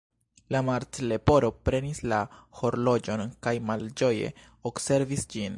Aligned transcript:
La 0.53 0.61
Martleporo 0.69 1.51
prenis 1.69 2.01
la 2.13 2.21
horloĝon, 2.63 3.25
kaj 3.49 3.57
malĝoje 3.71 4.35
observis 4.73 5.33
ĝin. 5.35 5.49